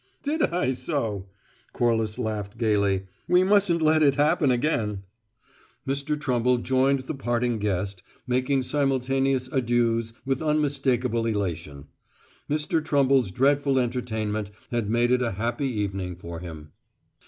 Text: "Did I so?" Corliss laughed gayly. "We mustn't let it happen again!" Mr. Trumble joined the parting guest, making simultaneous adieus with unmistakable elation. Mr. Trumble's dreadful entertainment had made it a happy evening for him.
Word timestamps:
"Did 0.23 0.41
I 0.41 0.73
so?" 0.73 1.29
Corliss 1.73 2.17
laughed 2.17 2.57
gayly. 2.57 3.05
"We 3.27 3.43
mustn't 3.43 3.83
let 3.83 4.01
it 4.01 4.15
happen 4.15 4.49
again!" 4.49 5.03
Mr. 5.87 6.19
Trumble 6.19 6.57
joined 6.57 7.01
the 7.01 7.13
parting 7.13 7.59
guest, 7.59 8.01
making 8.25 8.63
simultaneous 8.63 9.47
adieus 9.53 10.13
with 10.25 10.41
unmistakable 10.41 11.27
elation. 11.27 11.85
Mr. 12.49 12.83
Trumble's 12.83 13.29
dreadful 13.29 13.77
entertainment 13.77 14.49
had 14.71 14.89
made 14.89 15.11
it 15.11 15.21
a 15.21 15.33
happy 15.33 15.67
evening 15.67 16.15
for 16.15 16.39
him. 16.39 16.71